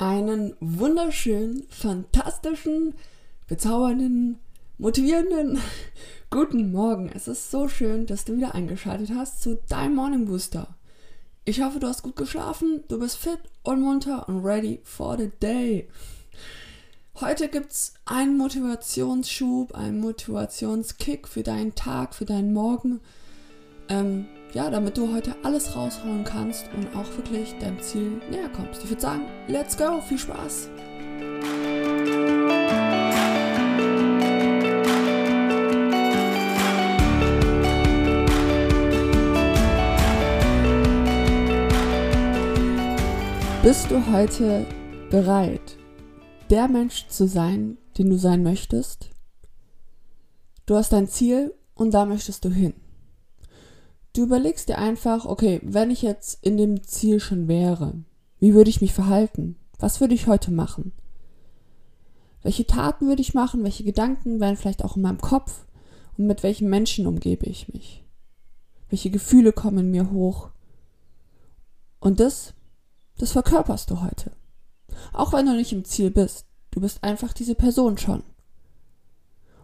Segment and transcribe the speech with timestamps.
[0.00, 2.94] Einen wunderschönen, fantastischen,
[3.48, 4.38] bezaubernden,
[4.78, 5.60] motivierenden
[6.30, 7.10] guten Morgen.
[7.12, 10.76] Es ist so schön, dass du wieder eingeschaltet hast zu deinem Morning Booster.
[11.44, 15.32] Ich hoffe, du hast gut geschlafen, du bist fit und munter und ready for the
[15.42, 15.88] day.
[17.20, 23.00] Heute gibt es einen Motivationsschub, einen Motivationskick für deinen Tag, für deinen Morgen.
[23.88, 28.82] Ähm, ja, damit du heute alles raushauen kannst und auch wirklich deinem Ziel näher kommst.
[28.84, 30.70] Ich würde sagen, let's go, viel Spaß!
[43.62, 44.64] Bist du heute
[45.10, 45.76] bereit,
[46.48, 49.10] der Mensch zu sein, den du sein möchtest?
[50.64, 52.74] Du hast dein Ziel und da möchtest du hin.
[54.18, 57.94] Du überlegst dir einfach, okay, wenn ich jetzt in dem Ziel schon wäre,
[58.40, 59.54] wie würde ich mich verhalten?
[59.78, 60.90] Was würde ich heute machen?
[62.42, 63.62] Welche Taten würde ich machen?
[63.62, 65.66] Welche Gedanken wären vielleicht auch in meinem Kopf?
[66.16, 68.04] Und mit welchen Menschen umgebe ich mich?
[68.88, 70.50] Welche Gefühle kommen in mir hoch?
[72.00, 72.54] Und das,
[73.18, 74.32] das verkörperst du heute.
[75.12, 76.44] Auch wenn du nicht im Ziel bist.
[76.72, 78.24] Du bist einfach diese Person schon.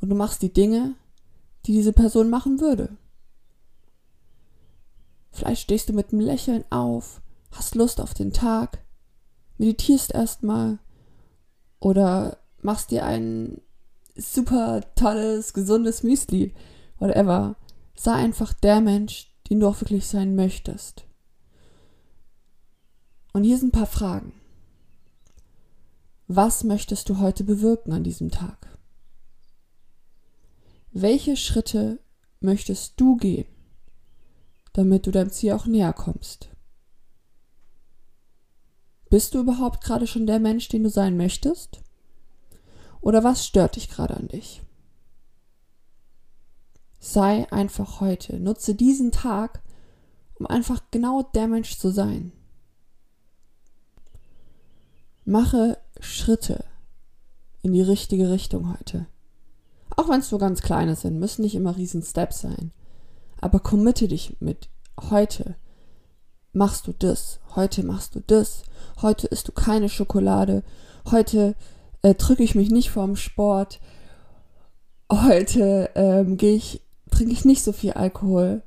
[0.00, 0.94] Und du machst die Dinge,
[1.64, 2.96] die diese Person machen würde.
[5.36, 7.20] Vielleicht stehst du mit einem Lächeln auf,
[7.50, 8.82] hast Lust auf den Tag,
[9.58, 10.78] meditierst erstmal
[11.78, 13.60] oder machst dir ein
[14.16, 16.54] super tolles, gesundes Müsli,
[16.98, 17.56] whatever.
[17.94, 21.04] Sei einfach der Mensch, den du auch wirklich sein möchtest.
[23.34, 24.32] Und hier sind ein paar Fragen.
[26.28, 28.78] Was möchtest du heute bewirken an diesem Tag?
[30.92, 32.00] Welche Schritte
[32.40, 33.55] möchtest du gehen?
[34.76, 36.50] Damit du deinem Ziel auch näher kommst.
[39.08, 41.80] Bist du überhaupt gerade schon der Mensch, den du sein möchtest?
[43.00, 44.60] Oder was stört dich gerade an dich?
[46.98, 49.62] Sei einfach heute, nutze diesen Tag,
[50.34, 52.32] um einfach genau der Mensch zu sein.
[55.24, 56.66] Mache Schritte
[57.62, 59.06] in die richtige Richtung heute.
[59.96, 62.72] Auch wenn es nur ganz kleine sind, müssen nicht immer riesen Steps sein.
[63.40, 64.68] Aber committe dich mit
[65.10, 65.56] heute
[66.52, 68.62] machst du das, heute machst du das,
[69.02, 70.62] heute isst du keine Schokolade,
[71.10, 71.54] heute
[72.02, 73.78] äh, drücke ich mich nicht vorm Sport,
[75.12, 76.80] heute ähm, ich,
[77.10, 78.62] trinke ich nicht so viel Alkohol,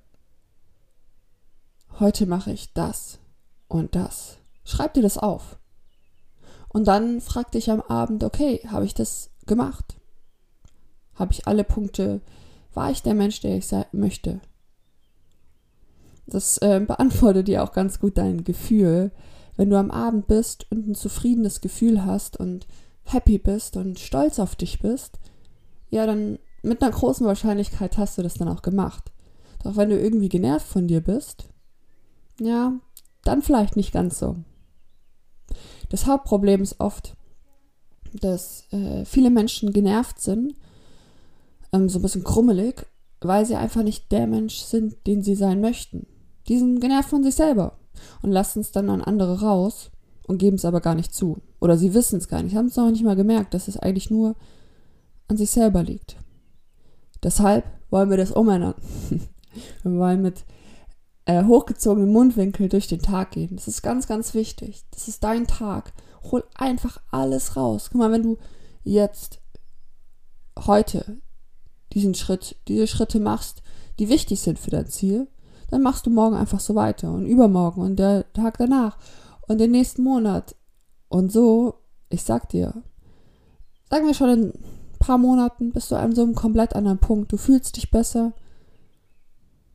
[1.99, 3.19] heute mache ich das
[3.67, 4.37] und das.
[4.63, 5.57] Schreib dir das auf.
[6.67, 9.97] Und dann frag dich am Abend, okay, habe ich das gemacht?
[11.15, 12.21] Habe ich alle Punkte?
[12.73, 14.39] War ich der Mensch, der ich sein möchte?
[16.29, 19.11] Das äh, beantwortet dir auch ganz gut dein Gefühl.
[19.57, 22.67] Wenn du am Abend bist und ein zufriedenes Gefühl hast und
[23.03, 25.19] happy bist und stolz auf dich bist,
[25.89, 29.11] ja, dann mit einer großen Wahrscheinlichkeit hast du das dann auch gemacht.
[29.63, 31.49] Doch wenn du irgendwie genervt von dir bist,
[32.39, 32.73] ja,
[33.23, 34.37] dann vielleicht nicht ganz so.
[35.89, 37.15] Das Hauptproblem ist oft,
[38.13, 40.53] dass äh, viele Menschen genervt sind,
[41.73, 42.85] ähm, so ein bisschen krummelig,
[43.21, 46.07] weil sie einfach nicht der Mensch sind, den sie sein möchten.
[46.49, 47.77] Die sind genervt von sich selber
[48.21, 49.91] und lassen es dann an andere raus
[50.27, 51.41] und geben es aber gar nicht zu.
[51.61, 54.09] Oder sie wissen es gar nicht, haben es noch nicht mal gemerkt, dass es eigentlich
[54.09, 54.35] nur
[55.27, 56.17] an sich selber liegt.
[57.23, 58.75] Deshalb wollen wir das umändern.
[59.83, 60.45] wir wollen mit
[61.25, 63.55] äh, hochgezogenem Mundwinkel durch den Tag gehen.
[63.55, 64.83] Das ist ganz, ganz wichtig.
[64.91, 65.93] Das ist dein Tag.
[66.31, 67.89] Hol einfach alles raus.
[67.91, 68.37] Guck mal, wenn du
[68.83, 69.39] jetzt
[70.57, 71.21] heute
[71.93, 73.61] diesen Schritt, diese Schritte machst,
[73.99, 75.27] die wichtig sind für dein Ziel,
[75.71, 78.97] dann machst du morgen einfach so weiter und übermorgen und der Tag danach
[79.47, 80.55] und den nächsten Monat.
[81.07, 81.75] Und so,
[82.09, 82.83] ich sag dir,
[83.89, 87.31] sagen wir schon in ein paar Monaten bist du an so einem komplett anderen Punkt.
[87.31, 88.33] Du fühlst dich besser.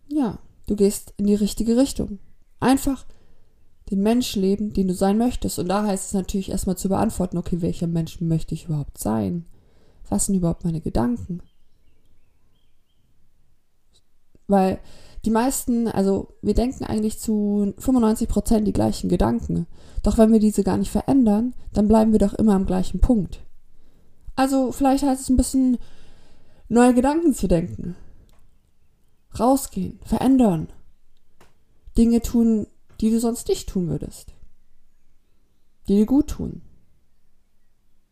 [0.08, 2.18] Ja, du gehst in die richtige Richtung.
[2.60, 3.04] Einfach
[3.90, 5.58] den Mensch leben, den du sein möchtest.
[5.58, 9.46] Und da heißt es natürlich erstmal zu beantworten, okay, welcher Mensch möchte ich überhaupt sein?
[10.08, 11.42] Was sind überhaupt meine Gedanken?
[14.46, 14.78] Weil
[15.24, 19.66] die meisten, also wir denken eigentlich zu 95 Prozent die gleichen Gedanken.
[20.02, 23.40] Doch wenn wir diese gar nicht verändern, dann bleiben wir doch immer am gleichen Punkt.
[24.36, 25.78] Also vielleicht heißt es ein bisschen
[26.68, 27.96] neue Gedanken zu denken.
[29.38, 30.68] Rausgehen, verändern.
[31.96, 32.66] Dinge tun,
[33.00, 34.34] die du sonst nicht tun würdest.
[35.88, 36.62] Die dir gut tun.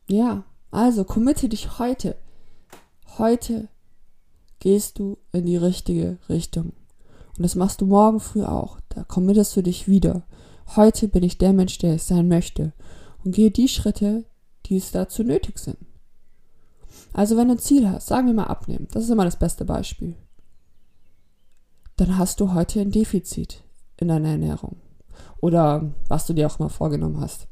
[0.08, 2.16] Ja, also committe dich heute.
[3.18, 3.68] Heute
[4.62, 6.66] gehst du in die richtige Richtung.
[7.36, 8.78] Und das machst du morgen früh auch.
[8.90, 10.22] Da committest du dich wieder.
[10.76, 12.72] Heute bin ich der Mensch, der ich sein möchte.
[13.24, 14.24] und gehe die Schritte,
[14.66, 15.78] die es dazu nötig sind.
[17.12, 19.64] Also wenn du ein Ziel hast, sagen wir mal abnehmen, das ist immer das beste
[19.64, 20.16] Beispiel,
[21.96, 23.62] dann hast du heute ein Defizit
[23.96, 24.76] in deiner Ernährung
[25.40, 27.46] oder was du dir auch mal vorgenommen hast.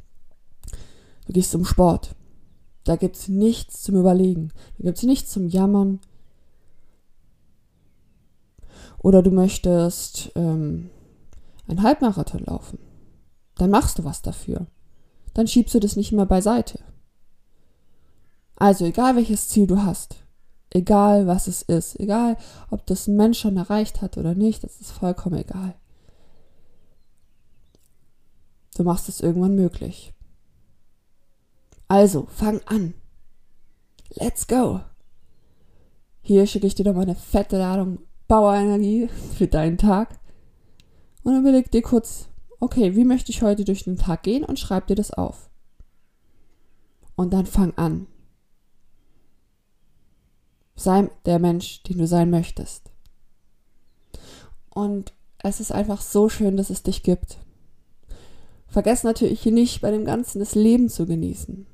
[1.26, 2.16] Du gehst zum Sport,
[2.82, 6.00] da gibt es nichts zum Überlegen, da gibt es nichts zum Jammern.
[9.02, 10.90] Oder du möchtest ähm,
[11.66, 12.78] einen Halbmarathon laufen,
[13.56, 14.66] dann machst du was dafür.
[15.32, 16.80] Dann schiebst du das nicht mehr beiseite.
[18.56, 20.16] Also egal welches Ziel du hast,
[20.68, 22.36] egal was es ist, egal
[22.70, 25.74] ob das ein Mensch schon erreicht hat oder nicht, das ist vollkommen egal.
[28.76, 30.12] Du machst es irgendwann möglich.
[31.88, 32.94] Also, fang an.
[34.10, 34.80] Let's go.
[36.20, 37.98] Hier schicke ich dir nochmal eine fette Ladung
[38.30, 40.20] Bauerenergie für deinen Tag.
[41.24, 42.28] Und überleg dir kurz,
[42.60, 45.50] okay, wie möchte ich heute durch den Tag gehen und schreib dir das auf.
[47.16, 48.06] Und dann fang an.
[50.76, 52.92] Sei der Mensch, den du sein möchtest.
[54.72, 57.36] Und es ist einfach so schön, dass es dich gibt.
[58.68, 61.66] Vergiss natürlich nicht bei dem Ganzen das Leben zu genießen.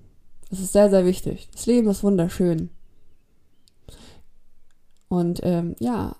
[0.48, 1.50] Das ist sehr, sehr wichtig.
[1.52, 2.70] Das Leben ist wunderschön.
[5.08, 6.16] Und ähm, ja,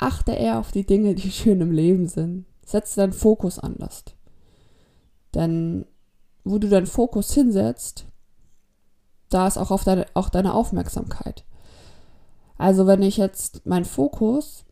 [0.00, 2.46] achte eher auf die Dinge, die schön im Leben sind.
[2.64, 4.04] Setze deinen Fokus anders.
[5.34, 5.86] Denn
[6.44, 8.06] wo du deinen Fokus hinsetzt,
[9.28, 11.44] da ist auch, auf deine, auch deine Aufmerksamkeit.
[12.58, 14.64] Also wenn ich jetzt mein Fokus,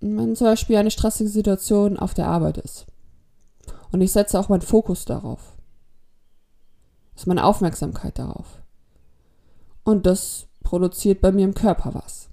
[0.00, 2.86] wenn zum Beispiel eine stressige Situation auf der Arbeit ist
[3.92, 5.56] und ich setze auch meinen Fokus darauf,
[7.14, 8.62] ist meine Aufmerksamkeit darauf.
[9.84, 12.28] Und das produziert bei mir im Körper was.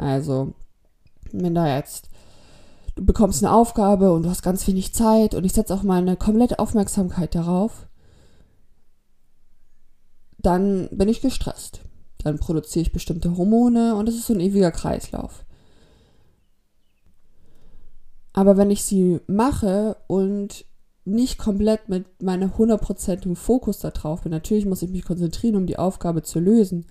[0.00, 0.54] Also,
[1.32, 2.08] wenn da jetzt,
[2.96, 6.16] du bekommst eine Aufgabe und du hast ganz wenig Zeit und ich setze auch meine
[6.16, 7.86] komplette Aufmerksamkeit darauf,
[10.38, 11.82] dann bin ich gestresst
[12.24, 15.44] dann produziere ich bestimmte Hormone und es ist so ein ewiger Kreislauf.
[18.32, 20.64] Aber wenn ich sie mache und
[21.04, 25.78] nicht komplett mit meinem hundertprozentigen Fokus darauf bin, natürlich muss ich mich konzentrieren, um die
[25.78, 26.86] Aufgabe zu lösen.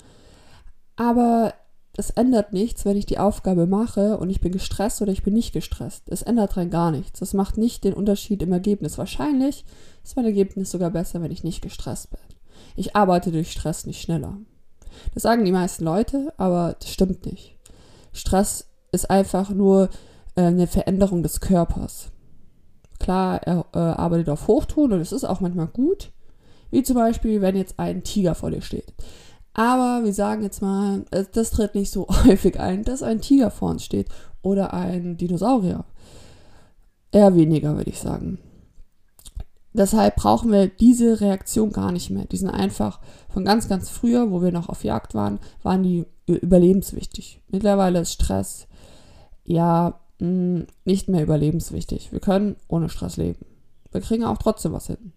[0.95, 1.53] Aber
[1.99, 5.33] es ändert nichts, wenn ich die Aufgabe mache und ich bin gestresst oder ich bin
[5.33, 6.03] nicht gestresst.
[6.07, 7.19] Es ändert rein gar nichts.
[7.19, 8.97] Das macht nicht den Unterschied im Ergebnis.
[8.97, 9.65] Wahrscheinlich
[10.03, 12.19] ist mein Ergebnis sogar besser, wenn ich nicht gestresst bin.
[12.77, 14.37] Ich arbeite durch Stress nicht schneller.
[15.13, 17.57] Das sagen die meisten Leute, aber das stimmt nicht.
[18.13, 19.89] Stress ist einfach nur
[20.35, 22.11] äh, eine Veränderung des Körpers.
[22.99, 26.11] Klar, er äh, arbeitet auf Hochtouren und es ist auch manchmal gut.
[26.71, 28.93] Wie zum Beispiel, wenn jetzt ein Tiger vor dir steht.
[29.53, 33.51] Aber wir sagen jetzt mal, äh, das tritt nicht so häufig ein, dass ein Tiger
[33.51, 34.07] vor uns steht
[34.41, 35.85] oder ein Dinosaurier.
[37.11, 38.39] Eher weniger, würde ich sagen.
[39.73, 42.25] Deshalb brauchen wir diese Reaktion gar nicht mehr.
[42.25, 42.99] Die sind einfach
[43.29, 47.41] von ganz, ganz früher, wo wir noch auf Jagd waren, waren die überlebenswichtig.
[47.49, 48.67] Mittlerweile ist Stress
[49.45, 52.11] ja hm, nicht mehr überlebenswichtig.
[52.11, 53.45] Wir können ohne Stress leben.
[53.91, 55.13] Wir kriegen auch trotzdem was hin.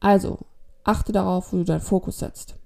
[0.00, 0.40] Also,
[0.84, 2.56] achte darauf, wo du deinen Fokus setzt.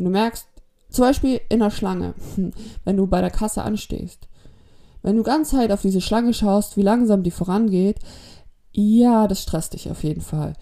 [0.00, 0.46] Wenn du merkst,
[0.88, 2.14] zum Beispiel in der Schlange,
[2.86, 4.28] wenn du bei der Kasse anstehst,
[5.02, 7.98] wenn du ganz Zeit auf diese Schlange schaust, wie langsam die vorangeht,
[8.72, 10.54] ja, das stresst dich auf jeden Fall.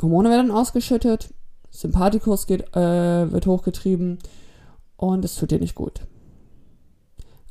[0.00, 1.32] Hormone werden ausgeschüttet,
[1.70, 4.18] Sympathikus geht, äh, wird hochgetrieben
[4.96, 6.00] und es tut dir nicht gut.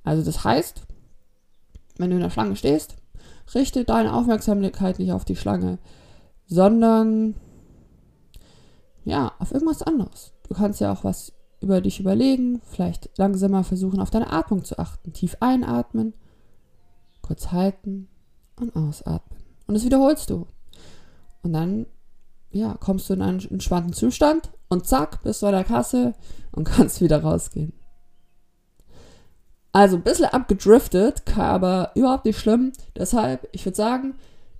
[0.03, 0.81] Also das heißt,
[1.95, 2.97] wenn du in der Schlange stehst,
[3.55, 5.77] richte deine Aufmerksamkeit nicht auf die Schlange,
[6.45, 7.35] sondern
[9.05, 10.33] ja, auf irgendwas anderes.
[10.51, 11.31] Du kannst ja auch was
[11.61, 15.13] über dich überlegen, vielleicht langsamer versuchen, auf deine Atmung zu achten.
[15.13, 16.13] Tief einatmen,
[17.21, 18.09] kurz halten
[18.59, 19.39] und ausatmen.
[19.65, 20.47] Und das wiederholst du.
[21.41, 21.85] Und dann,
[22.51, 26.15] ja, kommst du in einen entspannten Zustand und zack, bist du bei der Kasse
[26.51, 27.71] und kannst wieder rausgehen.
[29.71, 32.73] Also ein bisschen abgedriftet, aber überhaupt nicht schlimm.
[32.97, 34.15] Deshalb, ich würde sagen,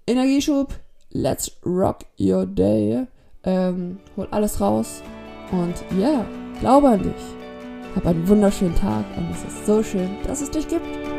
[0.07, 0.73] Energieschub,
[1.09, 3.07] let's rock your day.
[3.43, 5.03] Ähm, hol alles raus
[5.51, 6.25] und ja,
[6.59, 7.95] glaube an dich.
[7.95, 11.10] Hab einen wunderschönen Tag und es ist so schön, dass es dich gibt.